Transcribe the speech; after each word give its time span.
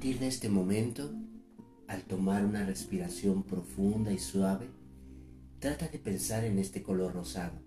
partir 0.00 0.18
de 0.18 0.28
este 0.28 0.48
momento, 0.48 1.12
al 1.86 2.04
tomar 2.04 2.42
una 2.46 2.64
respiración 2.64 3.42
profunda 3.42 4.10
y 4.10 4.18
suave, 4.18 4.70
trata 5.58 5.88
de 5.88 5.98
pensar 5.98 6.42
en 6.44 6.58
este 6.58 6.82
color 6.82 7.12
rosado. 7.12 7.60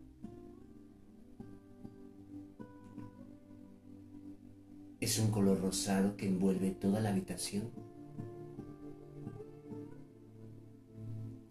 Es 5.00 5.20
un 5.20 5.30
color 5.30 5.62
rosado 5.62 6.18
que 6.18 6.28
envuelve 6.28 6.72
toda 6.72 7.02
la 7.02 7.10
habitación. 7.10 7.70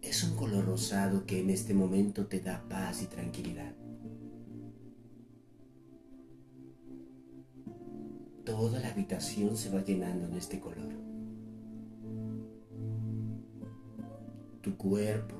Es 0.01 0.21
un 0.25 0.35
color 0.35 0.65
rosado 0.65 1.25
que 1.25 1.39
en 1.39 1.49
este 1.49 1.73
momento 1.73 2.27
te 2.27 2.41
da 2.41 2.61
paz 2.67 3.03
y 3.03 3.05
tranquilidad. 3.05 3.73
Toda 8.55 8.79
la 8.79 8.89
habitación 8.89 9.57
se 9.57 9.71
va 9.71 9.83
llenando 9.83 10.27
en 10.27 10.35
este 10.35 10.59
color. 10.59 10.93
Tu 14.61 14.77
cuerpo, 14.77 15.33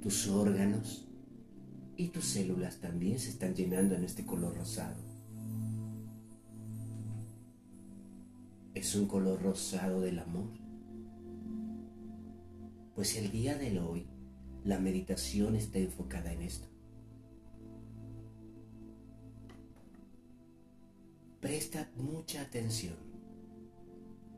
tus 0.00 0.28
órganos 0.28 1.08
y 1.96 2.10
tus 2.10 2.26
células 2.26 2.76
también 2.78 3.18
se 3.18 3.30
están 3.30 3.56
llenando 3.56 3.96
en 3.96 4.04
este 4.04 4.24
color 4.24 4.56
rosado. 4.56 5.02
Es 8.72 8.94
un 8.94 9.08
color 9.08 9.42
rosado 9.42 10.00
del 10.00 10.20
amor. 10.20 10.52
Pues 12.94 13.16
el 13.16 13.32
día 13.32 13.58
de 13.58 13.80
hoy 13.80 14.06
la 14.62 14.78
meditación 14.78 15.56
está 15.56 15.80
enfocada 15.80 16.32
en 16.32 16.42
esto. 16.42 16.68
Presta 21.46 21.88
mucha 21.94 22.42
atención 22.42 22.96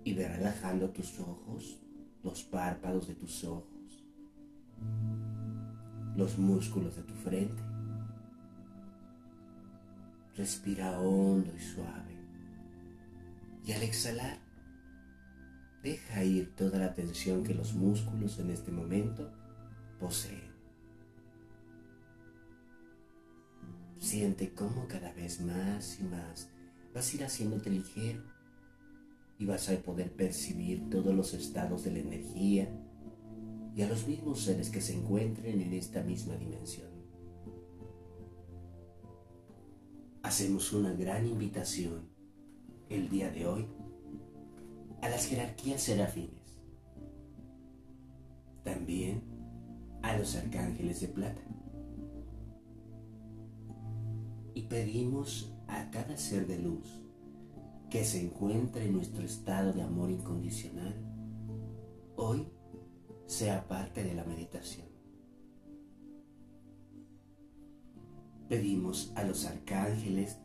y 0.04 0.12
ve 0.12 0.28
relajando 0.28 0.90
tus 0.90 1.18
ojos, 1.20 1.80
los 2.22 2.42
párpados 2.44 3.08
de 3.08 3.14
tus 3.14 3.44
ojos, 3.44 4.04
los 6.16 6.36
músculos 6.36 6.96
de 6.96 7.02
tu 7.04 7.14
frente. 7.14 7.62
Respira 10.36 11.00
hondo 11.00 11.50
y 11.56 11.60
suave. 11.60 12.14
Y 13.64 13.72
al 13.72 13.84
exhalar, 13.84 14.40
deja 15.82 16.22
ir 16.24 16.54
toda 16.56 16.78
la 16.78 16.92
tensión 16.92 17.42
que 17.42 17.54
los 17.54 17.72
músculos 17.72 18.38
en 18.38 18.50
este 18.50 18.70
momento 18.70 19.32
poseen. 19.98 20.52
Siente 23.96 24.52
cómo 24.52 24.86
cada 24.86 25.10
vez 25.14 25.40
más 25.40 26.00
y 26.00 26.02
más 26.02 26.50
vas 26.98 27.12
a 27.12 27.16
ir 27.16 27.22
haciéndote 27.22 27.70
ligero 27.70 28.24
y 29.38 29.46
vas 29.46 29.68
a 29.68 29.76
poder 29.76 30.10
percibir 30.10 30.90
todos 30.90 31.14
los 31.14 31.32
estados 31.32 31.84
de 31.84 31.92
la 31.92 32.00
energía 32.00 32.68
y 33.76 33.82
a 33.82 33.88
los 33.88 34.08
mismos 34.08 34.40
seres 34.40 34.68
que 34.68 34.80
se 34.80 34.94
encuentren 34.94 35.60
en 35.60 35.74
esta 35.74 36.02
misma 36.02 36.34
dimensión. 36.34 36.88
Hacemos 40.24 40.72
una 40.72 40.92
gran 40.92 41.24
invitación 41.28 42.08
el 42.88 43.08
día 43.08 43.30
de 43.30 43.46
hoy 43.46 43.68
a 45.00 45.08
las 45.08 45.26
jerarquías 45.26 45.80
serafines, 45.80 46.58
también 48.64 49.22
a 50.02 50.18
los 50.18 50.34
arcángeles 50.34 51.00
de 51.00 51.06
plata. 51.06 51.42
Y 54.54 54.62
pedimos 54.62 55.54
a 55.68 55.90
cada 55.90 56.16
ser 56.16 56.46
de 56.46 56.58
luz 56.58 57.00
que 57.90 58.04
se 58.04 58.20
encuentre 58.22 58.86
en 58.86 58.94
nuestro 58.94 59.24
estado 59.24 59.72
de 59.72 59.82
amor 59.82 60.10
incondicional, 60.10 60.94
hoy 62.16 62.48
sea 63.26 63.66
parte 63.66 64.02
de 64.02 64.14
la 64.14 64.24
meditación. 64.24 64.88
Pedimos 68.48 69.12
a 69.14 69.24
los 69.24 69.44
arcángeles, 69.44 70.38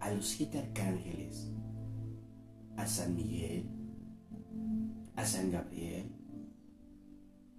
a 0.00 0.10
los 0.10 0.26
siete 0.26 0.58
arcángeles, 0.58 1.50
a 2.76 2.86
San 2.86 3.14
Miguel, 3.14 3.68
a 5.16 5.24
San 5.24 5.50
Gabriel, 5.50 6.10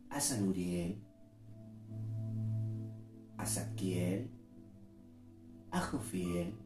a 0.10 0.20
San 0.20 0.48
Uriel, 0.48 1.02
a 3.38 3.46
Saquiel, 3.46 4.30
a 5.72 5.82
Jofiel, 5.82 6.65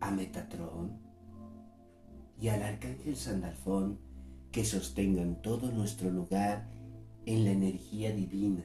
a 0.00 0.10
Metatrón 0.10 0.98
y 2.40 2.48
al 2.48 2.62
Arcángel 2.62 3.16
Sandalfón 3.16 3.98
que 4.52 4.64
sostengan 4.64 5.42
todo 5.42 5.70
nuestro 5.70 6.10
lugar 6.10 6.68
en 7.26 7.44
la 7.44 7.50
energía 7.50 8.12
divina 8.12 8.64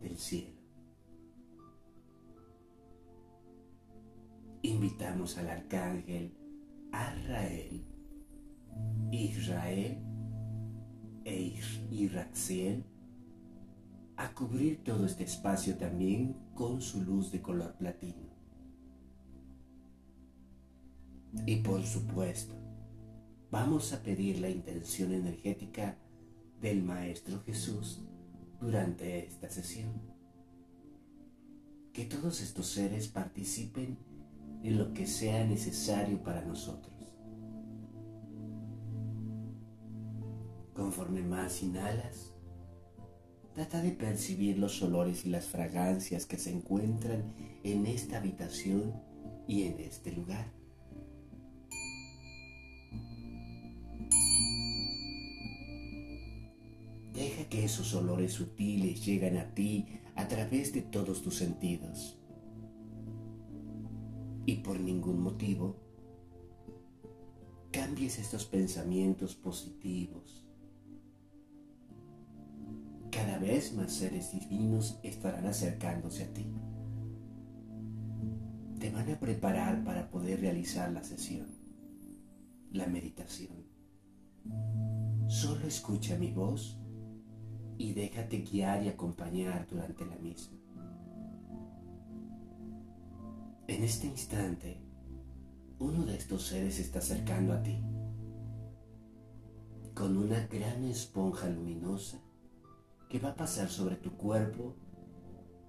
del 0.00 0.16
cielo. 0.18 0.56
Invitamos 4.62 5.38
al 5.38 5.48
Arcángel 5.48 6.34
Arrael, 6.92 7.84
Israel 9.10 9.98
e 11.24 11.60
Iraxiel 11.90 12.84
a 14.16 14.32
cubrir 14.32 14.82
todo 14.82 15.06
este 15.06 15.24
espacio 15.24 15.76
también 15.76 16.36
con 16.54 16.80
su 16.80 17.02
luz 17.02 17.30
de 17.32 17.42
color 17.42 17.74
platino. 17.76 18.25
Y 21.44 21.56
por 21.56 21.84
supuesto, 21.84 22.54
vamos 23.50 23.92
a 23.92 24.02
pedir 24.02 24.40
la 24.40 24.48
intención 24.48 25.12
energética 25.12 25.98
del 26.60 26.82
Maestro 26.82 27.42
Jesús 27.42 28.02
durante 28.60 29.26
esta 29.26 29.50
sesión. 29.50 29.92
Que 31.92 32.04
todos 32.04 32.40
estos 32.40 32.66
seres 32.66 33.08
participen 33.08 33.98
en 34.62 34.78
lo 34.78 34.92
que 34.92 35.06
sea 35.06 35.44
necesario 35.44 36.22
para 36.22 36.44
nosotros. 36.44 36.94
Conforme 40.74 41.22
más 41.22 41.62
inhalas, 41.62 42.34
trata 43.54 43.80
de 43.80 43.92
percibir 43.92 44.58
los 44.58 44.82
olores 44.82 45.24
y 45.24 45.30
las 45.30 45.46
fragancias 45.46 46.26
que 46.26 46.36
se 46.36 46.50
encuentran 46.50 47.32
en 47.64 47.86
esta 47.86 48.18
habitación 48.18 48.92
y 49.48 49.62
en 49.62 49.80
este 49.80 50.12
lugar. 50.12 50.55
Que 57.48 57.64
esos 57.64 57.94
olores 57.94 58.32
sutiles 58.32 59.04
lleguen 59.04 59.38
a 59.38 59.54
ti 59.54 59.86
a 60.14 60.28
través 60.28 60.72
de 60.72 60.82
todos 60.82 61.22
tus 61.22 61.36
sentidos. 61.36 62.18
Y 64.46 64.56
por 64.56 64.78
ningún 64.78 65.20
motivo 65.20 65.76
cambies 67.70 68.18
estos 68.18 68.46
pensamientos 68.46 69.34
positivos. 69.34 70.46
Cada 73.10 73.38
vez 73.38 73.74
más 73.74 73.92
seres 73.92 74.32
divinos 74.32 74.98
estarán 75.02 75.46
acercándose 75.46 76.24
a 76.24 76.32
ti. 76.32 76.46
Te 78.78 78.90
van 78.90 79.10
a 79.10 79.18
preparar 79.18 79.84
para 79.84 80.10
poder 80.10 80.40
realizar 80.40 80.92
la 80.92 81.02
sesión, 81.02 81.46
la 82.72 82.86
meditación. 82.86 83.64
Solo 85.28 85.66
escucha 85.66 86.16
mi 86.16 86.30
voz 86.30 86.78
y 87.78 87.92
déjate 87.92 88.38
guiar 88.38 88.82
y 88.82 88.88
acompañar 88.88 89.66
durante 89.68 90.04
la 90.06 90.16
misma. 90.16 90.56
En 93.68 93.82
este 93.82 94.06
instante, 94.06 94.80
uno 95.78 96.04
de 96.06 96.16
estos 96.16 96.46
seres 96.46 96.76
se 96.76 96.82
está 96.82 97.00
acercando 97.00 97.52
a 97.52 97.62
ti 97.62 97.82
con 99.94 100.16
una 100.18 100.46
gran 100.46 100.84
esponja 100.84 101.48
luminosa 101.48 102.18
que 103.08 103.18
va 103.18 103.30
a 103.30 103.34
pasar 103.34 103.68
sobre 103.68 103.96
tu 103.96 104.12
cuerpo 104.12 104.76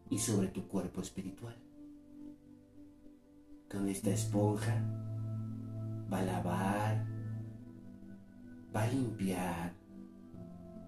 y 0.10 0.20
sobre 0.20 0.50
tu 0.50 0.68
cuerpo 0.68 1.02
espiritual. 1.02 1.56
Con 3.72 3.88
esta 3.90 4.10
esponja 4.10 4.82
va 6.12 6.20
a 6.20 6.26
lavar, 6.26 7.06
va 8.76 8.84
a 8.84 8.88
limpiar, 8.88 9.74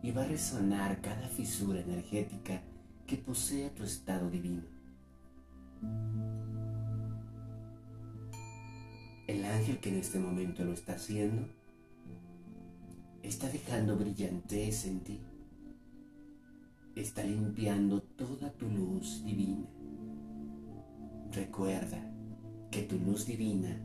y 0.02 0.12
va 0.12 0.24
a 0.24 0.28
resonar 0.28 1.02
cada 1.02 1.28
fisura 1.28 1.80
energética 1.80 2.62
que 3.06 3.18
posea 3.18 3.74
tu 3.74 3.84
estado 3.84 4.30
divino. 4.30 4.64
El 9.28 9.46
ángel 9.46 9.80
que 9.80 9.90
en 9.90 9.98
este 9.98 10.20
momento 10.20 10.64
lo 10.64 10.74
está 10.74 10.94
haciendo 10.94 11.48
está 13.24 13.50
dejando 13.50 13.98
brillantez 13.98 14.86
en 14.86 15.00
ti. 15.02 15.20
Está 16.96 17.24
limpiando 17.24 18.02
toda 18.02 18.52
tu 18.54 18.68
luz 18.70 19.24
divina. 19.24 19.68
Recuerda 21.32 22.00
que 22.72 22.84
tu 22.84 22.98
luz 22.98 23.26
divina 23.26 23.80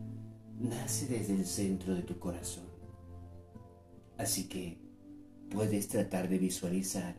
nace 0.58 1.06
desde 1.06 1.34
el 1.34 1.46
centro 1.46 1.94
de 1.94 2.02
tu 2.02 2.19
corazón 2.19 2.75
Así 4.17 4.49
que 4.49 4.78
puedes 5.50 5.88
tratar 5.88 6.29
de 6.29 6.38
visualizar 6.38 7.17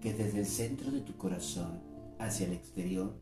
que 0.00 0.14
desde 0.14 0.40
el 0.40 0.46
centro 0.46 0.90
de 0.90 1.00
tu 1.00 1.16
corazón 1.16 1.80
hacia 2.18 2.46
el 2.46 2.54
exterior, 2.54 3.14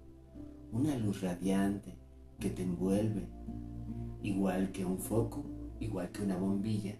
una 0.72 0.96
luz 0.96 1.22
radiante 1.22 1.96
que 2.38 2.50
te 2.50 2.62
envuelve, 2.62 3.28
igual 4.22 4.70
que 4.70 4.84
un 4.84 4.98
foco, 4.98 5.44
igual 5.80 6.10
que 6.10 6.22
una 6.22 6.36
bombilla, 6.36 6.96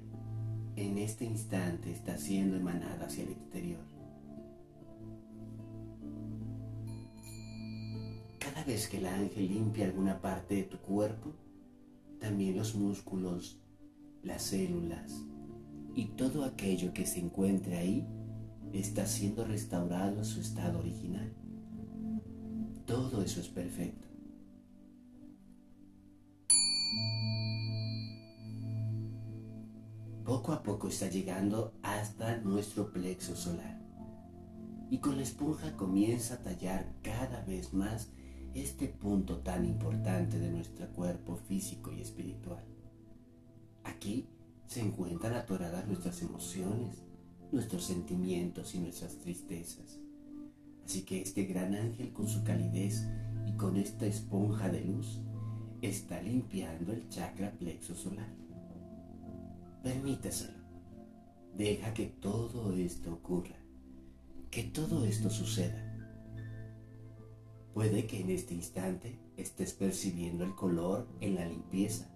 en 0.77 0.99
este 0.99 1.25
instante 1.25 1.93
está 1.93 2.17
siendo 2.19 2.57
emanada 2.57 3.07
hacia 3.07 3.25
el 3.25 3.31
exterior. 3.31 3.81
Cada 8.39 8.65
vez 8.65 8.89
que 8.89 8.99
el 8.99 9.07
ángel 9.07 9.49
limpia 9.49 9.87
alguna 9.87 10.21
parte 10.21 10.57
de 10.57 10.63
tu 10.65 10.79
cuerpo, 10.79 11.33
también 12.19 12.57
los 12.57 12.75
músculos, 12.75 13.61
las 14.23 14.43
células 14.43 15.25
y 15.94 16.06
todo 16.17 16.44
aquello 16.44 16.93
que 16.93 17.06
se 17.06 17.20
encuentre 17.20 17.76
ahí 17.76 18.06
está 18.73 19.06
siendo 19.06 19.44
restaurado 19.44 20.20
a 20.20 20.25
su 20.25 20.40
estado 20.40 20.79
original. 20.79 21.32
Todo 22.87 23.23
eso 23.23 23.40
es 23.40 23.49
perfecto. 23.49 24.08
Poco 30.25 30.52
a 30.52 30.62
poco 30.62 30.88
está 30.88 31.08
llegando 31.08 31.73
hasta 31.82 32.37
nuestro 32.38 32.93
plexo 32.93 33.34
solar. 33.34 33.81
Y 34.91 34.99
con 34.99 35.17
la 35.17 35.23
esponja 35.23 35.76
comienza 35.76 36.34
a 36.34 36.43
tallar 36.43 36.93
cada 37.02 37.43
vez 37.44 37.73
más 37.73 38.11
este 38.55 38.88
punto 38.88 39.38
tan 39.38 39.64
importante 39.64 40.38
de 40.38 40.50
nuestro 40.50 40.88
cuerpo 40.93 41.37
físico 41.37 41.93
y 41.93 42.00
espiritual. 42.00 42.64
Aquí 43.84 44.29
se 44.69 44.82
encuentran 44.82 45.32
atoradas 45.32 45.87
nuestras 45.87 46.20
emociones, 46.20 47.03
nuestros 47.50 47.85
sentimientos 47.85 48.75
y 48.75 48.81
nuestras 48.81 49.17
tristezas. 49.17 49.99
Así 50.85 51.03
que 51.03 51.23
este 51.23 51.44
gran 51.44 51.75
ángel 51.75 52.12
con 52.12 52.29
su 52.29 52.44
calidez 52.44 53.06
y 53.47 53.53
con 53.56 53.79
esta 53.79 54.05
esponja 54.06 54.69
de 54.69 54.85
luz 54.85 55.20
está 55.81 56.20
limpiando 56.20 56.93
el 56.93 57.09
chakra 57.09 57.50
plexo 57.53 57.94
solar. 57.94 58.29
Permíteselo. 59.82 60.59
Deja 61.56 61.94
que 61.94 62.06
todo 62.06 62.75
esto 62.76 63.15
ocurra, 63.15 63.56
que 64.50 64.65
todo 64.65 65.06
esto 65.06 65.31
suceda. 65.31 65.82
Puede 67.73 68.06
que 68.06 68.20
en 68.20 68.31
este 68.31 68.53
instante 68.53 69.19
estés 69.38 69.73
percibiendo 69.73 70.44
el 70.44 70.55
color 70.55 71.09
en 71.20 71.37
la 71.37 71.47
limpieza 71.47 72.11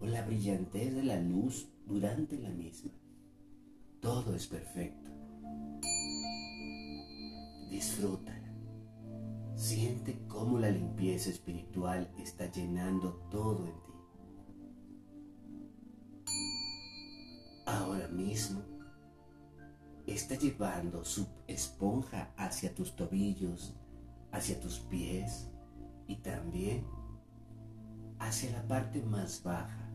o 0.00 0.06
la 0.06 0.26
brillantez 0.26 0.92
de 0.92 1.04
la 1.04 1.20
luz 1.20 1.68
durante 1.86 2.38
la 2.38 2.50
misma. 2.50 2.90
Todo 4.00 4.34
es 4.34 4.46
perfecto. 4.46 5.10
Disfrútala. 7.70 8.52
Siente 9.54 10.18
cómo 10.28 10.58
la 10.58 10.70
limpieza 10.70 11.30
espiritual 11.30 12.12
está 12.18 12.50
llenando 12.50 13.14
todo 13.30 13.66
en 13.66 13.72
ti. 13.72 13.92
Ahora 17.64 18.08
mismo 18.08 18.62
está 20.06 20.36
llevando 20.36 21.04
su 21.04 21.26
esponja 21.46 22.32
hacia 22.36 22.74
tus 22.74 22.94
tobillos, 22.94 23.74
hacia 24.30 24.60
tus 24.60 24.78
pies 24.80 25.48
y 26.06 26.16
también 26.16 26.86
hacia 28.18 28.52
la 28.52 28.66
parte 28.68 29.02
más 29.02 29.42
baja. 29.42 29.85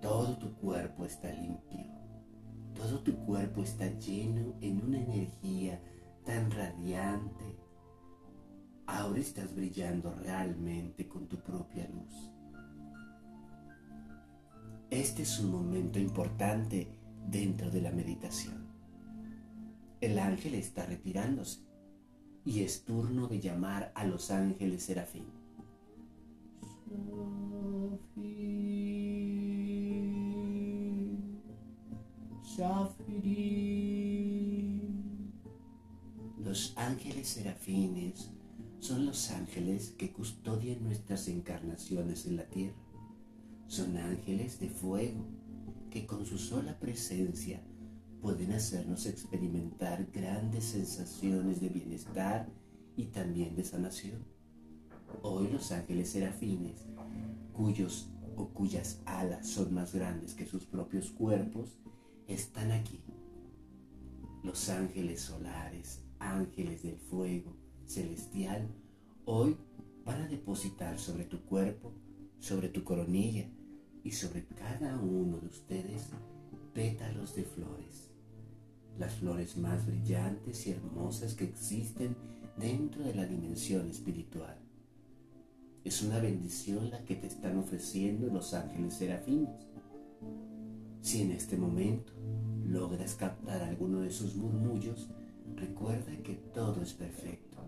Todo 0.00 0.36
tu 0.36 0.54
cuerpo 0.54 1.04
está 1.04 1.32
limpio. 1.32 1.84
Todo 2.74 3.00
tu 3.00 3.16
cuerpo 3.24 3.62
está 3.62 3.86
lleno 3.98 4.54
en 4.60 4.84
una 4.84 5.00
energía 5.00 5.80
tan 6.24 6.50
radiante. 6.50 7.56
Ahora 8.86 9.18
estás 9.18 9.54
brillando 9.54 10.14
realmente 10.14 11.08
con 11.08 11.26
tu 11.26 11.38
propia 11.38 11.88
luz. 11.88 12.30
Este 14.90 15.22
es 15.22 15.40
un 15.40 15.50
momento 15.50 15.98
importante 15.98 16.88
dentro 17.26 17.70
de 17.70 17.80
la 17.80 17.90
meditación. 17.90 18.66
El 20.00 20.18
ángel 20.18 20.54
está 20.54 20.86
retirándose 20.86 21.60
y 22.44 22.60
es 22.60 22.84
turno 22.84 23.26
de 23.26 23.40
llamar 23.40 23.90
a 23.94 24.04
los 24.04 24.30
ángeles 24.30 24.84
serafín. 24.84 25.26
Los 36.38 36.72
ángeles 36.76 37.28
serafines 37.28 38.30
son 38.78 39.04
los 39.04 39.30
ángeles 39.30 39.94
que 39.98 40.10
custodian 40.10 40.82
nuestras 40.82 41.28
encarnaciones 41.28 42.24
en 42.24 42.36
la 42.36 42.46
tierra. 42.48 42.78
Son 43.66 43.98
ángeles 43.98 44.58
de 44.58 44.70
fuego 44.70 45.26
que 45.90 46.06
con 46.06 46.24
su 46.24 46.38
sola 46.38 46.78
presencia 46.78 47.62
pueden 48.22 48.52
hacernos 48.52 49.04
experimentar 49.04 50.06
grandes 50.10 50.64
sensaciones 50.64 51.60
de 51.60 51.68
bienestar 51.68 52.48
y 52.96 53.06
también 53.06 53.54
de 53.54 53.64
sanación. 53.64 54.24
Hoy 55.20 55.48
los 55.52 55.72
ángeles 55.72 56.08
serafines, 56.08 56.86
cuyos 57.52 58.08
o 58.34 58.48
cuyas 58.48 59.02
alas 59.04 59.46
son 59.46 59.74
más 59.74 59.94
grandes 59.94 60.32
que 60.32 60.46
sus 60.46 60.64
propios 60.64 61.10
cuerpos, 61.10 61.76
están 62.26 62.72
aquí. 62.72 63.00
Los 64.42 64.68
ángeles 64.68 65.20
solares, 65.20 66.02
ángeles 66.18 66.82
del 66.82 66.96
fuego 66.96 67.56
celestial, 67.86 68.68
hoy 69.24 69.56
van 70.04 70.22
a 70.22 70.28
depositar 70.28 70.98
sobre 70.98 71.24
tu 71.24 71.42
cuerpo, 71.44 71.92
sobre 72.38 72.68
tu 72.68 72.84
coronilla 72.84 73.48
y 74.04 74.12
sobre 74.12 74.44
cada 74.46 74.98
uno 74.98 75.38
de 75.38 75.48
ustedes 75.48 76.10
pétalos 76.74 77.34
de 77.34 77.44
flores. 77.44 78.10
Las 78.98 79.14
flores 79.14 79.56
más 79.56 79.86
brillantes 79.86 80.66
y 80.66 80.70
hermosas 80.70 81.34
que 81.34 81.44
existen 81.44 82.16
dentro 82.56 83.02
de 83.02 83.14
la 83.14 83.26
dimensión 83.26 83.88
espiritual. 83.88 84.56
Es 85.84 86.02
una 86.02 86.18
bendición 86.18 86.90
la 86.90 87.04
que 87.04 87.16
te 87.16 87.26
están 87.26 87.58
ofreciendo 87.58 88.26
los 88.28 88.54
ángeles 88.54 88.94
serafines. 88.94 89.66
Si 91.06 91.22
en 91.22 91.30
este 91.30 91.56
momento 91.56 92.12
logras 92.64 93.14
captar 93.14 93.62
alguno 93.62 94.00
de 94.00 94.10
sus 94.10 94.34
murmullos, 94.34 95.08
recuerda 95.54 96.10
que 96.24 96.34
todo 96.34 96.82
es 96.82 96.94
perfecto. 96.94 97.58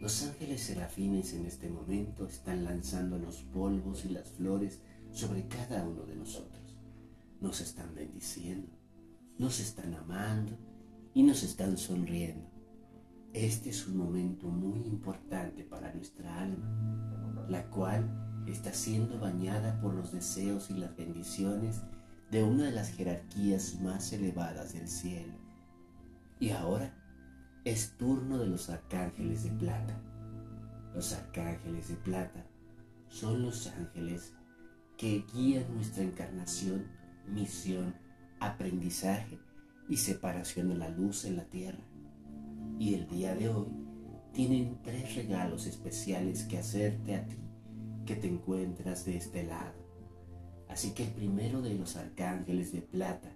Los 0.00 0.22
ángeles 0.22 0.62
serafines 0.62 1.34
en 1.34 1.44
este 1.44 1.68
momento 1.68 2.26
están 2.26 2.64
lanzando 2.64 3.18
los 3.18 3.42
polvos 3.42 4.06
y 4.06 4.08
las 4.08 4.30
flores 4.30 4.80
sobre 5.12 5.46
cada 5.46 5.86
uno 5.86 6.06
de 6.06 6.16
nosotros. 6.16 6.74
Nos 7.38 7.60
están 7.60 7.94
bendiciendo, 7.94 8.72
nos 9.36 9.60
están 9.60 9.92
amando 9.92 10.56
y 11.16 11.22
nos 11.22 11.42
están 11.42 11.78
sonriendo. 11.78 12.46
Este 13.32 13.70
es 13.70 13.88
un 13.88 13.96
momento 13.96 14.48
muy 14.48 14.86
importante 14.86 15.64
para 15.64 15.94
nuestra 15.94 16.42
alma, 16.42 17.46
la 17.48 17.70
cual 17.70 18.44
está 18.46 18.74
siendo 18.74 19.18
bañada 19.18 19.80
por 19.80 19.94
los 19.94 20.12
deseos 20.12 20.70
y 20.70 20.74
las 20.74 20.94
bendiciones 20.94 21.80
de 22.30 22.44
una 22.44 22.64
de 22.64 22.72
las 22.72 22.90
jerarquías 22.90 23.80
más 23.80 24.12
elevadas 24.12 24.74
del 24.74 24.88
cielo. 24.88 25.32
Y 26.38 26.50
ahora 26.50 26.94
es 27.64 27.96
turno 27.96 28.36
de 28.36 28.48
los 28.48 28.68
arcángeles 28.68 29.42
de 29.44 29.52
plata. 29.52 29.98
Los 30.94 31.14
arcángeles 31.14 31.88
de 31.88 31.96
plata 31.96 32.44
son 33.08 33.40
los 33.40 33.68
ángeles 33.68 34.34
que 34.98 35.24
guían 35.32 35.74
nuestra 35.74 36.02
encarnación, 36.02 36.84
misión, 37.26 37.94
aprendizaje 38.38 39.45
y 39.88 39.96
separación 39.96 40.68
de 40.68 40.76
la 40.76 40.88
luz 40.88 41.24
en 41.24 41.36
la 41.36 41.44
tierra. 41.44 41.84
Y 42.78 42.94
el 42.94 43.08
día 43.08 43.34
de 43.34 43.48
hoy 43.48 43.68
tienen 44.32 44.78
tres 44.82 45.14
regalos 45.14 45.66
especiales 45.66 46.44
que 46.44 46.58
hacerte 46.58 47.14
a 47.14 47.26
ti 47.26 47.36
que 48.04 48.16
te 48.16 48.28
encuentras 48.28 49.04
de 49.04 49.16
este 49.16 49.44
lado. 49.44 49.74
Así 50.68 50.92
que 50.92 51.04
el 51.04 51.10
primero 51.10 51.62
de 51.62 51.74
los 51.74 51.96
arcángeles 51.96 52.72
de 52.72 52.82
plata 52.82 53.34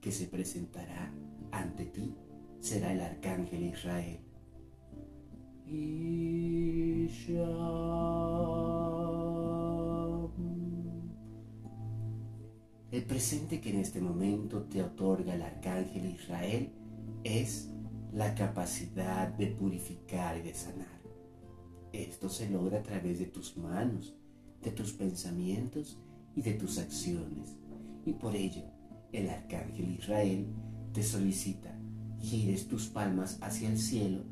que 0.00 0.12
se 0.12 0.26
presentará 0.26 1.12
ante 1.50 1.86
ti 1.86 2.14
será 2.60 2.92
el 2.92 3.00
arcángel 3.00 3.64
Israel. 3.64 4.20
El 12.92 13.04
presente 13.04 13.58
que 13.62 13.70
en 13.70 13.78
este 13.78 14.02
momento 14.02 14.64
te 14.64 14.82
otorga 14.82 15.34
el 15.34 15.40
arcángel 15.40 16.04
Israel 16.10 16.68
es 17.24 17.70
la 18.12 18.34
capacidad 18.34 19.28
de 19.28 19.46
purificar 19.46 20.36
y 20.36 20.42
de 20.42 20.52
sanar. 20.52 21.00
Esto 21.94 22.28
se 22.28 22.50
logra 22.50 22.80
a 22.80 22.82
través 22.82 23.18
de 23.18 23.24
tus 23.24 23.56
manos, 23.56 24.14
de 24.62 24.72
tus 24.72 24.92
pensamientos 24.92 25.98
y 26.36 26.42
de 26.42 26.52
tus 26.52 26.76
acciones. 26.76 27.56
Y 28.04 28.12
por 28.12 28.36
ello, 28.36 28.64
el 29.10 29.30
arcángel 29.30 29.92
Israel 29.92 30.48
te 30.92 31.02
solicita 31.02 31.74
gires 32.20 32.68
tus 32.68 32.88
palmas 32.88 33.38
hacia 33.40 33.70
el 33.70 33.78
cielo 33.78 34.22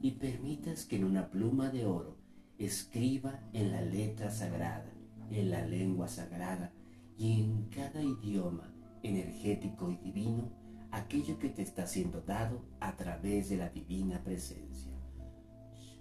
y 0.00 0.12
permitas 0.12 0.86
que 0.86 0.96
en 0.96 1.04
una 1.04 1.30
pluma 1.30 1.68
de 1.68 1.84
oro 1.84 2.16
escriba 2.56 3.40
en 3.52 3.72
la 3.72 3.82
letra 3.82 4.30
sagrada, 4.30 4.90
en 5.30 5.50
la 5.50 5.66
lengua 5.66 6.08
sagrada 6.08 6.72
y 7.18 7.42
en 7.42 7.68
cada 7.70 8.02
idioma 8.02 8.70
energético 9.02 9.90
y 9.90 9.96
divino 9.96 10.50
aquello 10.90 11.38
que 11.38 11.48
te 11.48 11.62
está 11.62 11.86
siendo 11.86 12.20
dado 12.20 12.62
a 12.80 12.96
través 12.96 13.48
de 13.48 13.56
la 13.56 13.68
divina 13.70 14.22
presencia. 14.22 14.92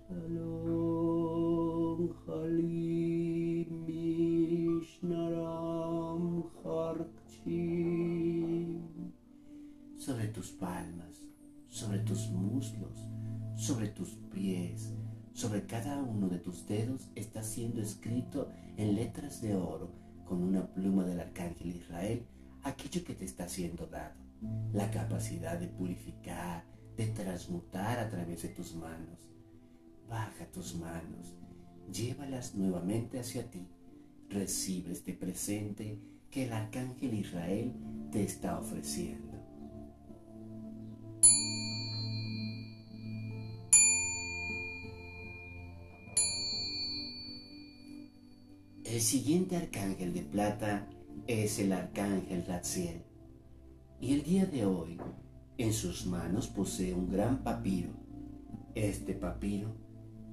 Shalom 0.10 0.96
Sobre 9.98 10.28
tus 10.28 10.52
palmas, 10.52 11.28
sobre 11.70 12.00
tus 12.00 12.30
muslos, 12.30 13.10
sobre 13.56 13.88
tus 13.90 14.10
pies, 14.34 14.94
sobre 15.34 15.66
cada 15.66 16.02
uno 16.04 16.30
de 16.30 16.38
tus 16.38 16.68
dedos 16.68 17.10
está 17.16 17.42
siendo 17.42 17.82
escrito 17.82 18.52
en 18.78 18.96
letras 18.96 19.42
de 19.42 19.56
oro 19.56 20.05
con 20.26 20.44
una 20.44 20.66
pluma 20.74 21.06
del 21.06 21.20
arcángel 21.20 21.76
Israel 21.76 22.26
aquello 22.64 23.04
que 23.04 23.14
te 23.14 23.26
está 23.26 23.48
siendo 23.48 23.86
dado, 23.86 24.16
la 24.74 24.90
capacidad 24.90 25.58
de 25.60 25.68
purificar, 25.68 26.66
de 26.98 27.06
transmutar 27.08 28.00
a 28.00 28.10
través 28.10 28.42
de 28.42 28.50
tus 28.50 28.76
manos. 28.76 29.30
Baja 30.10 30.46
tus 30.52 30.76
manos, 30.76 31.36
llévalas 31.92 32.56
nuevamente 32.56 33.20
hacia 33.20 33.50
ti, 33.50 33.68
recibe 34.30 34.92
este 34.92 35.14
presente 35.14 36.00
que 36.32 36.46
el 36.46 36.54
arcángel 36.54 37.14
Israel 37.14 37.74
te 38.12 38.24
está 38.24 38.60
ofreciendo. 38.60 39.35
El 48.96 49.02
siguiente 49.02 49.58
arcángel 49.58 50.14
de 50.14 50.22
plata 50.22 50.88
es 51.28 51.60
el 51.60 51.74
arcángel 51.74 52.46
Ratziel. 52.46 53.02
Y 54.00 54.14
el 54.14 54.24
día 54.24 54.46
de 54.46 54.66
hoy, 54.66 54.98
en 55.58 55.74
sus 55.74 56.06
manos 56.06 56.48
posee 56.48 56.94
un 56.94 57.12
gran 57.12 57.44
papiro. 57.44 57.90
Este 58.74 59.14
papiro 59.14 59.76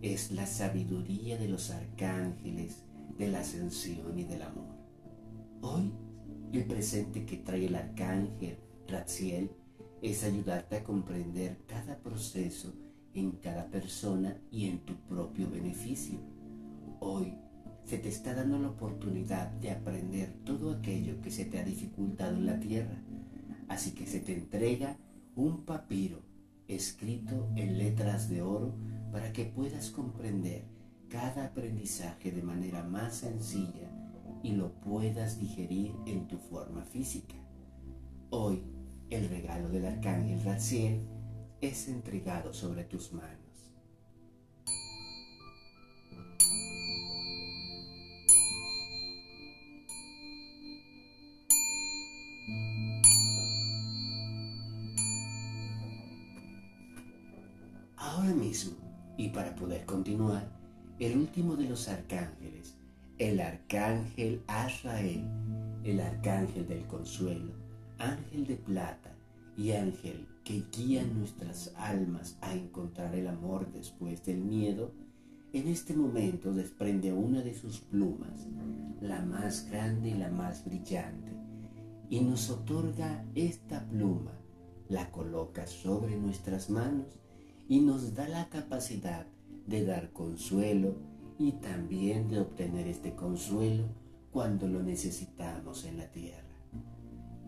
es 0.00 0.30
la 0.30 0.46
sabiduría 0.46 1.38
de 1.38 1.48
los 1.48 1.72
arcángeles, 1.72 2.84
de 3.18 3.32
la 3.32 3.40
ascensión 3.40 4.16
y 4.16 4.22
del 4.22 4.42
amor. 4.42 4.76
Hoy, 5.62 5.92
el 6.52 6.64
presente 6.64 7.26
que 7.26 7.38
trae 7.38 7.66
el 7.66 7.74
arcángel 7.74 8.58
Ratziel 8.86 9.50
es 10.02 10.22
ayudarte 10.22 10.76
a 10.76 10.84
comprender 10.84 11.64
cada 11.66 11.98
proceso 11.98 12.72
en 13.12 13.32
cada 13.32 13.66
persona 13.72 14.40
y 14.52 14.68
en 14.68 14.84
tu 14.84 14.94
propio 15.08 15.50
beneficio. 15.50 16.20
Hoy, 17.00 17.34
se 17.84 17.98
te 17.98 18.08
está 18.08 18.34
dando 18.34 18.58
la 18.58 18.68
oportunidad 18.68 19.50
de 19.52 19.70
aprender 19.70 20.32
todo 20.44 20.72
aquello 20.72 21.20
que 21.20 21.30
se 21.30 21.44
te 21.44 21.58
ha 21.58 21.64
dificultado 21.64 22.36
en 22.36 22.46
la 22.46 22.60
tierra. 22.60 23.02
Así 23.68 23.92
que 23.92 24.06
se 24.06 24.20
te 24.20 24.34
entrega 24.34 24.96
un 25.34 25.64
papiro 25.64 26.22
escrito 26.68 27.50
en 27.56 27.78
letras 27.78 28.28
de 28.28 28.42
oro 28.42 28.74
para 29.10 29.32
que 29.32 29.44
puedas 29.44 29.90
comprender 29.90 30.64
cada 31.08 31.46
aprendizaje 31.46 32.32
de 32.32 32.42
manera 32.42 32.82
más 32.82 33.16
sencilla 33.16 33.90
y 34.42 34.52
lo 34.52 34.72
puedas 34.80 35.38
digerir 35.38 35.94
en 36.06 36.26
tu 36.26 36.38
forma 36.38 36.84
física. 36.84 37.34
Hoy, 38.30 38.62
el 39.10 39.28
regalo 39.28 39.68
del 39.68 39.86
arcángel 39.86 40.42
Raziel 40.42 41.06
es 41.60 41.88
entregado 41.88 42.52
sobre 42.54 42.84
tus 42.84 43.12
manos. 43.12 43.51
El 61.12 61.18
último 61.18 61.56
de 61.56 61.68
los 61.68 61.88
arcángeles, 61.88 62.74
el 63.18 63.38
arcángel 63.40 64.42
Azrael, 64.46 65.22
el 65.84 66.00
arcángel 66.00 66.66
del 66.66 66.86
consuelo, 66.86 67.52
ángel 67.98 68.46
de 68.46 68.56
plata 68.56 69.14
y 69.54 69.72
ángel 69.72 70.26
que 70.42 70.64
guía 70.72 71.04
nuestras 71.04 71.74
almas 71.76 72.38
a 72.40 72.54
encontrar 72.54 73.14
el 73.14 73.28
amor 73.28 73.70
después 73.72 74.24
del 74.24 74.38
miedo, 74.38 74.90
en 75.52 75.68
este 75.68 75.92
momento 75.92 76.54
desprende 76.54 77.12
una 77.12 77.42
de 77.42 77.52
sus 77.52 77.80
plumas, 77.80 78.46
la 79.02 79.20
más 79.20 79.68
grande 79.70 80.08
y 80.08 80.14
la 80.14 80.30
más 80.30 80.64
brillante, 80.64 81.30
y 82.08 82.20
nos 82.20 82.48
otorga 82.48 83.22
esta 83.34 83.86
pluma, 83.86 84.32
la 84.88 85.10
coloca 85.10 85.66
sobre 85.66 86.16
nuestras 86.16 86.70
manos 86.70 87.20
y 87.68 87.80
nos 87.80 88.14
da 88.14 88.26
la 88.28 88.48
capacidad 88.48 89.26
de 89.26 89.41
dar 89.66 90.12
consuelo 90.12 90.94
y 91.38 91.52
también 91.52 92.28
de 92.28 92.40
obtener 92.40 92.86
este 92.86 93.14
consuelo 93.14 93.84
cuando 94.30 94.68
lo 94.68 94.82
necesitamos 94.82 95.84
en 95.84 95.98
la 95.98 96.10
tierra. 96.10 96.48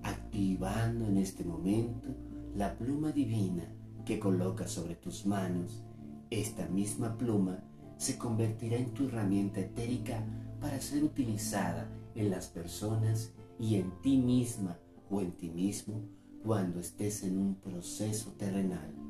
Activando 0.02 1.06
en 1.06 1.18
este 1.18 1.44
momento 1.44 2.08
la 2.54 2.76
pluma 2.76 3.12
divina 3.12 3.64
que 4.04 4.18
coloca 4.18 4.66
sobre 4.66 4.96
tus 4.96 5.26
manos, 5.26 5.82
esta 6.30 6.66
misma 6.68 7.16
pluma 7.16 7.62
se 7.96 8.18
convertirá 8.18 8.76
en 8.76 8.92
tu 8.92 9.08
herramienta 9.08 9.60
etérica 9.60 10.24
para 10.60 10.80
ser 10.80 11.04
utilizada 11.04 11.88
en 12.14 12.30
las 12.30 12.48
personas 12.48 13.32
y 13.58 13.76
en 13.76 13.90
ti 14.02 14.18
misma 14.18 14.78
o 15.10 15.20
en 15.20 15.32
ti 15.32 15.50
mismo 15.50 16.02
cuando 16.44 16.80
estés 16.80 17.22
en 17.22 17.38
un 17.38 17.54
proceso 17.54 18.32
terrenal. 18.32 19.03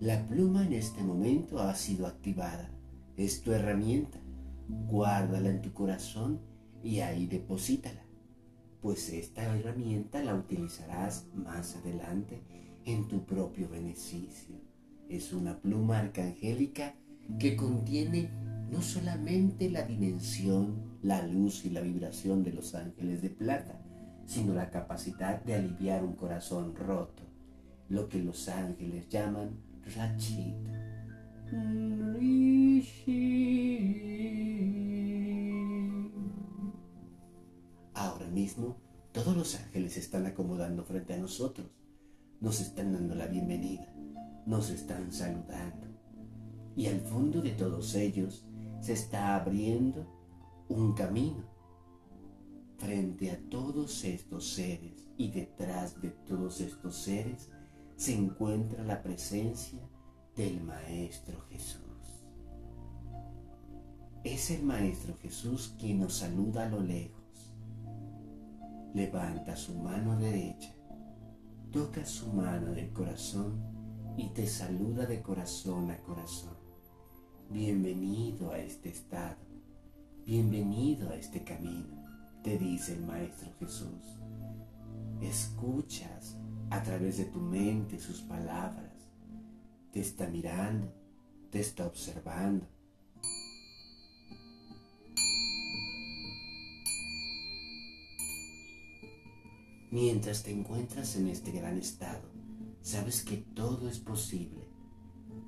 La 0.00 0.26
pluma 0.26 0.64
en 0.64 0.72
este 0.72 1.02
momento 1.02 1.60
ha 1.60 1.74
sido 1.74 2.06
activada. 2.06 2.70
Es 3.16 3.42
tu 3.42 3.52
herramienta. 3.52 4.18
Guárdala 4.68 5.50
en 5.50 5.62
tu 5.62 5.72
corazón 5.72 6.40
y 6.82 7.00
ahí 7.00 7.26
deposítala 7.26 8.07
pues 8.80 9.10
esta 9.10 9.42
herramienta 9.56 10.22
la 10.22 10.34
utilizarás 10.34 11.26
más 11.34 11.76
adelante 11.76 12.42
en 12.84 13.08
tu 13.08 13.24
propio 13.24 13.68
beneficio. 13.68 14.56
Es 15.08 15.32
una 15.32 15.58
pluma 15.60 15.98
arcangélica 15.98 16.94
que 17.38 17.56
contiene 17.56 18.30
no 18.70 18.82
solamente 18.82 19.70
la 19.70 19.82
dimensión, 19.82 20.98
la 21.02 21.26
luz 21.26 21.64
y 21.64 21.70
la 21.70 21.80
vibración 21.80 22.44
de 22.44 22.52
los 22.52 22.74
ángeles 22.74 23.22
de 23.22 23.30
plata, 23.30 23.80
sino 24.26 24.54
la 24.54 24.70
capacidad 24.70 25.42
de 25.42 25.54
aliviar 25.54 26.04
un 26.04 26.14
corazón 26.14 26.74
roto, 26.76 27.22
lo 27.88 28.08
que 28.08 28.18
los 28.18 28.48
ángeles 28.48 29.08
llaman 29.08 29.58
Rachid. 29.96 30.54
Ahora 31.50 32.18
mismo, 38.28 38.76
todos 39.12 39.36
los 39.36 39.54
ángeles 39.56 39.94
se 39.94 40.00
están 40.00 40.26
acomodando 40.26 40.84
frente 40.84 41.14
a 41.14 41.18
nosotros. 41.18 41.66
Nos 42.40 42.60
están 42.60 42.92
dando 42.92 43.14
la 43.14 43.26
bienvenida. 43.26 43.92
Nos 44.46 44.70
están 44.70 45.12
saludando. 45.12 45.86
Y 46.76 46.86
al 46.86 47.00
fondo 47.00 47.42
de 47.42 47.50
todos 47.50 47.94
ellos 47.94 48.46
se 48.80 48.92
está 48.92 49.34
abriendo 49.34 50.06
un 50.68 50.94
camino. 50.94 51.44
Frente 52.76 53.32
a 53.32 53.40
todos 53.50 54.04
estos 54.04 54.52
seres 54.52 55.08
y 55.16 55.30
detrás 55.32 56.00
de 56.00 56.10
todos 56.10 56.60
estos 56.60 56.96
seres 56.96 57.50
se 57.96 58.14
encuentra 58.14 58.84
la 58.84 59.02
presencia 59.02 59.80
del 60.36 60.62
Maestro 60.62 61.40
Jesús. 61.50 61.82
Es 64.22 64.50
el 64.50 64.62
Maestro 64.62 65.16
Jesús 65.16 65.74
quien 65.80 66.00
nos 66.00 66.14
saluda 66.14 66.66
a 66.66 66.68
lo 66.68 66.80
lejos 66.80 67.18
levanta 68.94 69.56
su 69.56 69.74
mano 69.78 70.16
derecha 70.16 70.78
toca 71.70 72.04
su 72.06 72.32
mano 72.32 72.72
del 72.72 72.92
corazón 72.92 73.62
y 74.16 74.30
te 74.30 74.46
saluda 74.46 75.04
de 75.06 75.20
corazón 75.20 75.90
a 75.90 75.98
corazón. 75.98 76.56
Bienvenido 77.50 78.52
a 78.52 78.58
este 78.58 78.88
estado, 78.88 79.36
bienvenido 80.24 81.10
a 81.10 81.16
este 81.16 81.44
camino, 81.44 82.04
te 82.42 82.58
dice 82.58 82.94
el 82.94 83.04
Maestro 83.04 83.50
Jesús. 83.58 84.18
Escuchas 85.20 86.38
a 86.70 86.82
través 86.82 87.18
de 87.18 87.26
tu 87.26 87.40
mente 87.40 87.98
sus 87.98 88.22
palabras, 88.22 89.10
te 89.92 90.00
está 90.00 90.26
mirando, 90.26 90.92
te 91.50 91.60
está 91.60 91.86
observando. 91.86 92.66
Mientras 99.90 100.42
te 100.42 100.50
encuentras 100.50 101.16
en 101.16 101.28
este 101.28 101.50
gran 101.50 101.78
estado, 101.78 102.28
sabes 102.82 103.22
que 103.22 103.38
todo 103.38 103.88
es 103.88 103.98
posible. 103.98 104.68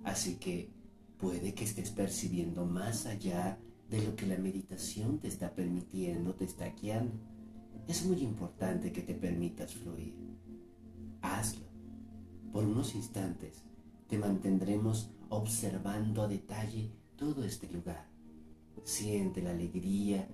Así 0.03 0.37
que 0.37 0.71
puede 1.19 1.53
que 1.53 1.65
estés 1.65 1.91
percibiendo 1.91 2.65
más 2.65 3.05
allá 3.05 3.59
de 3.91 4.01
lo 4.03 4.17
que 4.17 4.27
la 4.27 4.39
meditación 4.39 5.19
te 5.19 5.29
está 5.29 5.55
permitiendo, 5.55 6.35
te 6.35 6.47
está 6.47 6.71
guiando. 6.71 7.13
Es 7.87 8.07
muy 8.07 8.21
importante 8.23 8.93
que 8.93 9.03
te 9.03 9.15
permitas 9.15 9.75
fluir. 9.75 10.15
Hazlo. 11.21 11.67
Por 12.51 12.65
unos 12.65 12.95
instantes 12.95 13.63
te 14.09 14.17
mantendremos 14.17 15.11
observando 15.29 16.23
a 16.23 16.29
detalle 16.29 16.91
todo 17.17 17.45
este 17.45 17.71
lugar. 17.71 18.09
Siente 18.85 19.43
la 19.43 19.51
alegría 19.51 20.27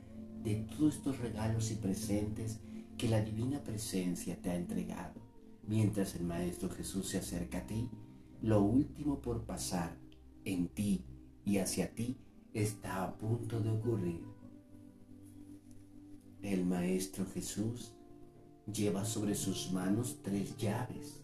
de 0.45 0.55
todos 0.55 0.95
estos 0.95 1.19
regalos 1.19 1.73
y 1.73 1.75
presentes 1.75 2.61
que 2.97 3.09
la 3.09 3.21
divina 3.21 3.63
presencia 3.63 4.41
te 4.41 4.51
ha 4.51 4.57
entregado. 4.57 5.21
Mientras 5.67 6.15
el 6.15 6.25
Maestro 6.25 6.71
Jesús 6.71 7.09
se 7.09 7.19
acerca 7.19 7.59
a 7.59 7.67
ti, 7.67 7.89
lo 8.43 8.63
último 8.63 9.21
por 9.21 9.45
pasar 9.45 9.97
en 10.45 10.69
ti 10.69 11.05
y 11.45 11.59
hacia 11.59 11.95
ti 11.95 12.17
está 12.55 13.03
a 13.03 13.17
punto 13.17 13.61
de 13.61 13.71
ocurrir. 13.71 14.25
El 16.43 16.65
Maestro 16.65 17.27
Jesús 17.27 17.93
lleva 18.73 19.05
sobre 19.05 19.35
sus 19.35 19.73
manos 19.73 20.21
tres 20.23 20.57
llaves. 20.57 21.23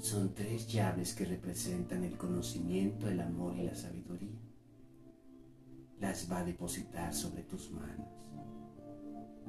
Son 0.00 0.34
tres 0.34 0.68
llaves 0.68 1.14
que 1.14 1.24
representan 1.24 2.04
el 2.04 2.16
conocimiento, 2.16 3.08
el 3.08 3.20
amor 3.20 3.56
y 3.56 3.64
la 3.64 3.74
sabiduría. 3.74 4.40
Las 5.98 6.30
va 6.30 6.38
a 6.38 6.44
depositar 6.44 7.12
sobre 7.12 7.42
tus 7.42 7.70
manos 7.72 8.16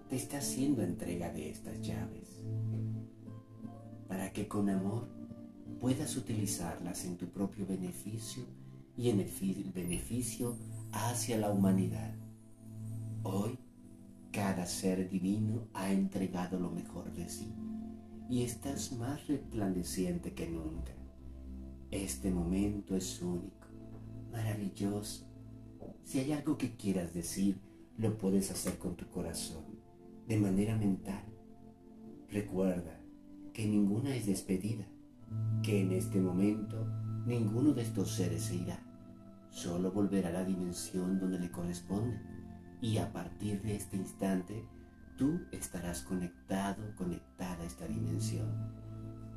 te 0.10 0.16
está 0.16 0.38
haciendo 0.38 0.84
entrega 0.84 1.32
de 1.34 1.50
estas 1.50 1.82
llaves 1.82 2.42
para 4.08 4.32
que 4.32 4.48
con 4.48 4.70
amor 4.70 5.10
puedas 5.82 6.16
utilizarlas 6.16 7.04
en 7.04 7.18
tu 7.18 7.28
propio 7.28 7.66
beneficio 7.66 8.44
y 8.96 9.10
en 9.10 9.20
el 9.20 9.72
beneficio 9.74 10.56
hacia 10.94 11.38
la 11.38 11.52
humanidad. 11.52 12.16
Hoy, 13.24 13.60
cada 14.32 14.66
ser 14.66 15.10
divino 15.10 15.68
ha 15.74 15.92
entregado 15.92 16.58
lo 16.58 16.72
mejor 16.72 17.12
de 17.14 17.28
sí 17.28 17.54
y 18.30 18.44
estás 18.44 18.94
más 18.94 19.28
resplandeciente 19.28 20.34
que 20.34 20.48
nunca. 20.48 20.94
Este 21.92 22.32
momento 22.32 22.96
es 22.96 23.22
único, 23.22 23.68
maravilloso. 24.32 25.26
Si 26.06 26.20
hay 26.20 26.32
algo 26.32 26.58
que 26.58 26.78
quieras 26.78 27.14
decir, 27.14 27.60
lo 27.98 28.18
puedes 28.18 28.52
hacer 28.52 28.78
con 28.78 28.96
tu 28.96 29.08
corazón 29.10 29.67
de 30.28 30.38
manera 30.38 30.76
mental. 30.76 31.24
Recuerda 32.30 33.00
que 33.54 33.66
ninguna 33.66 34.14
es 34.16 34.26
despedida, 34.26 34.86
que 35.64 35.82
en 35.82 35.94
este 35.94 36.20
momento 36.20 36.86
ninguno 37.26 37.74
de 37.74 37.84
estos 37.84 38.12
seres 38.12 38.44
se 38.44 38.56
irá, 38.56 38.80
solo 39.50 39.92
volverá 39.92 40.30
a 40.30 40.34
la 40.34 40.44
dimensión 40.44 41.20
donde 41.20 41.40
le 41.40 41.50
corresponde 41.50 42.20
y 42.82 42.98
a 42.98 43.12
partir 43.12 43.62
de 43.62 43.76
este 43.76 43.98
instante 43.98 44.66
tú 45.18 45.42
estarás 45.52 46.02
conectado, 46.02 46.94
conectada 46.96 47.64
a 47.64 47.66
esta 47.66 47.88
dimensión. 47.88 48.48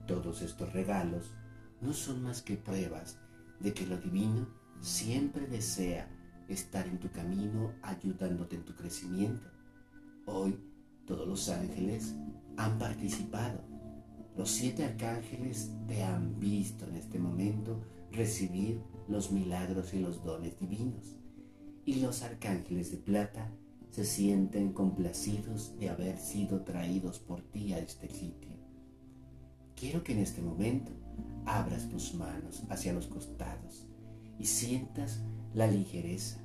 Todos 0.07 0.43
estos 0.43 0.73
regalos 0.73 1.33
no 1.81 1.93
son 1.93 2.23
más 2.23 2.43
que 2.43 2.57
pruebas 2.57 3.19
de 3.61 3.73
que 3.73 3.87
lo 3.87 3.97
divino 3.97 4.49
siempre 4.81 5.47
desea 5.47 6.11
estar 6.49 6.87
en 6.89 6.99
tu 6.99 7.11
camino 7.13 7.75
ayudándote 7.83 8.57
en 8.57 8.65
tu 8.65 8.75
crecimiento. 8.75 9.49
Hoy 10.27 10.59
todos 11.11 11.27
los 11.27 11.49
ángeles 11.49 12.15
han 12.57 12.79
participado. 12.79 13.65
Los 14.37 14.49
siete 14.49 14.85
arcángeles 14.85 15.73
te 15.89 16.05
han 16.05 16.39
visto 16.39 16.87
en 16.87 16.95
este 16.95 17.19
momento 17.19 17.81
recibir 18.13 18.81
los 19.09 19.33
milagros 19.33 19.93
y 19.93 19.99
los 19.99 20.23
dones 20.23 20.57
divinos. 20.61 21.17
Y 21.85 21.97
los 21.97 22.23
arcángeles 22.23 22.93
de 22.93 22.99
plata 22.99 23.51
se 23.91 24.05
sienten 24.05 24.73
complacidos 24.73 25.77
de 25.81 25.89
haber 25.89 26.17
sido 26.17 26.63
traídos 26.63 27.19
por 27.19 27.43
ti 27.43 27.73
a 27.73 27.81
este 27.81 28.09
sitio. 28.09 28.53
Quiero 29.75 30.05
que 30.05 30.13
en 30.13 30.21
este 30.21 30.43
momento 30.43 30.93
abras 31.45 31.89
tus 31.89 32.15
manos 32.15 32.63
hacia 32.69 32.93
los 32.93 33.09
costados 33.09 33.85
y 34.39 34.45
sientas 34.45 35.25
la 35.55 35.67
ligereza, 35.67 36.39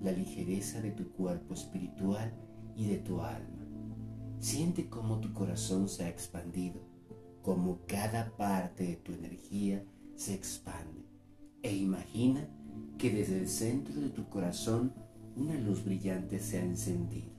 la 0.00 0.12
ligereza 0.12 0.80
de 0.80 0.92
tu 0.92 1.10
cuerpo 1.10 1.54
espiritual 1.54 2.32
y 2.76 2.86
de 2.86 2.98
tu 2.98 3.20
alma. 3.20 3.57
Siente 4.40 4.88
cómo 4.88 5.18
tu 5.18 5.32
corazón 5.32 5.88
se 5.88 6.04
ha 6.04 6.08
expandido, 6.08 6.80
cómo 7.42 7.80
cada 7.88 8.36
parte 8.36 8.84
de 8.84 8.96
tu 8.96 9.12
energía 9.12 9.84
se 10.14 10.32
expande. 10.32 11.04
E 11.60 11.74
imagina 11.74 12.48
que 12.98 13.10
desde 13.10 13.40
el 13.40 13.48
centro 13.48 14.00
de 14.00 14.10
tu 14.10 14.28
corazón 14.28 14.94
una 15.34 15.54
luz 15.54 15.84
brillante 15.84 16.38
se 16.38 16.58
ha 16.58 16.64
encendido. 16.64 17.32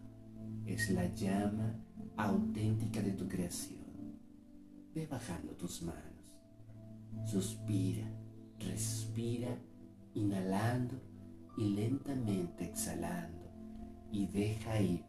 Es 0.65 0.89
la 0.89 1.05
llama 1.13 1.73
auténtica 2.17 3.01
de 3.01 3.13
tu 3.13 3.29
creación. 3.29 3.79
Ve 4.93 5.07
bajando 5.07 5.53
tus 5.53 5.81
manos. 5.81 6.03
Suspira, 7.25 8.11
respira, 8.59 9.57
inhalando 10.15 10.95
y 11.57 11.69
lentamente 11.69 12.65
exhalando. 12.65 13.49
Y 14.11 14.27
deja 14.27 14.81
ir 14.81 15.05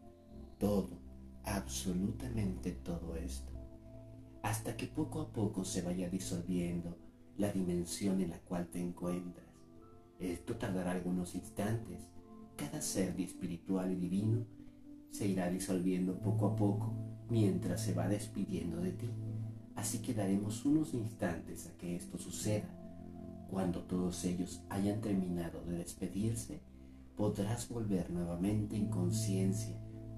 todo 0.57 1.00
absolutamente 1.45 2.71
todo 2.71 3.15
esto, 3.15 3.51
hasta 4.43 4.75
que 4.75 4.87
poco 4.87 5.21
a 5.21 5.31
poco 5.31 5.63
se 5.63 5.81
vaya 5.81 6.09
disolviendo 6.09 6.97
la 7.37 7.51
dimensión 7.51 8.21
en 8.21 8.29
la 8.29 8.39
cual 8.39 8.67
te 8.67 8.79
encuentras. 8.79 9.45
Esto 10.19 10.55
tardará 10.55 10.91
algunos 10.91 11.35
instantes. 11.35 11.99
Cada 12.55 12.81
ser 12.81 13.19
espiritual 13.19 13.91
y 13.91 13.95
divino 13.95 14.45
se 15.09 15.27
irá 15.27 15.49
disolviendo 15.49 16.19
poco 16.19 16.47
a 16.47 16.55
poco 16.55 16.93
mientras 17.29 17.81
se 17.81 17.93
va 17.93 18.07
despidiendo 18.07 18.77
de 18.81 18.91
ti. 18.91 19.09
Así 19.75 19.99
que 19.99 20.13
daremos 20.13 20.63
unos 20.65 20.93
instantes 20.93 21.67
a 21.67 21.77
que 21.77 21.95
esto 21.95 22.17
suceda. 22.17 22.69
Cuando 23.49 23.83
todos 23.83 24.23
ellos 24.25 24.63
hayan 24.69 25.01
terminado 25.01 25.63
de 25.65 25.77
despedirse, 25.77 26.61
podrás 27.15 27.67
volver 27.67 28.11
nuevamente 28.11 28.75
en 28.75 28.89
conciencia 28.89 29.75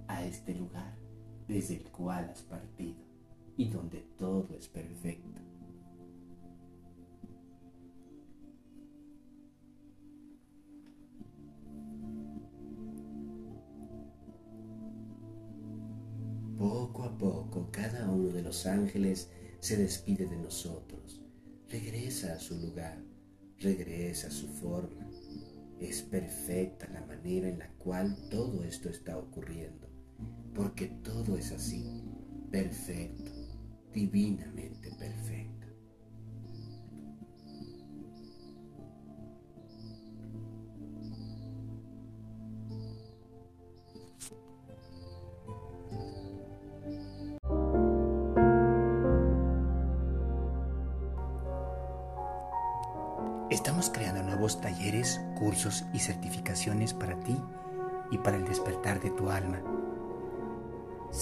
a 0.08 0.26
este 0.26 0.54
lugar 0.54 1.03
desde 1.48 1.76
el 1.76 1.84
cual 1.92 2.30
has 2.30 2.42
partido 2.42 3.04
y 3.58 3.70
donde 3.70 4.00
todo 4.18 4.48
es 4.58 4.68
perfecto. 4.68 5.42
Poco 16.58 17.04
a 17.04 17.18
poco 17.18 17.70
cada 17.72 18.10
uno 18.10 18.30
de 18.30 18.42
los 18.42 18.66
ángeles 18.66 19.30
se 19.60 19.76
despide 19.76 20.28
de 20.28 20.38
nosotros, 20.38 21.22
regresa 21.68 22.34
a 22.34 22.40
su 22.40 22.58
lugar, 22.58 23.04
regresa 23.60 24.28
a 24.28 24.32
su 24.32 24.48
forma. 24.48 25.10
Es 25.80 26.02
perfecta 26.04 26.88
la 26.94 27.02
manera 27.06 27.50
en 27.50 27.60
la 27.60 27.70
cual 27.74 28.16
todo 28.30 28.64
esto 28.64 28.90
está 28.90 29.18
ocurriendo 29.18 29.93
porque 30.54 30.88
todo 31.04 31.38
es 31.38 31.52
así, 31.52 32.04
perfecto, 32.52 33.32
divinamente 33.94 34.90
perfecto. 34.98 35.43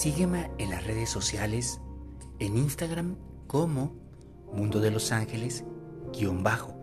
Sígueme 0.02 0.50
en 0.58 0.70
las 0.70 0.84
redes 0.84 1.08
sociales 1.08 1.80
en 2.40 2.56
Instagram 2.56 3.14
como 3.46 3.94
Mundo 4.52 4.80
de 4.80 4.90
los 4.90 5.12
Ángeles 5.12 5.64
guion 6.12 6.42
bajo, 6.42 6.74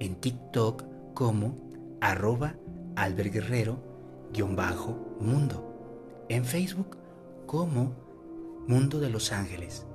en 0.00 0.14
TikTok 0.14 0.82
como 1.12 1.58
arroba 2.00 2.56
alberguerrero 2.96 3.76
guion 4.32 4.56
bajo 4.56 5.14
mundo, 5.20 6.24
en 6.30 6.46
Facebook 6.46 6.96
como 7.44 7.92
Mundo 8.66 8.98
de 8.98 9.10
los 9.10 9.30
Ángeles. 9.30 9.86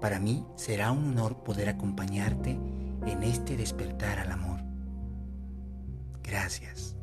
Para 0.00 0.20
mí 0.20 0.46
será 0.54 0.92
un 0.92 1.08
honor 1.08 1.42
poder 1.42 1.70
acompañarte 1.70 2.60
en 3.06 3.22
este 3.22 3.56
despertar 3.56 4.18
al 4.18 4.32
amor. 4.32 4.60
Gracias. 6.22 6.96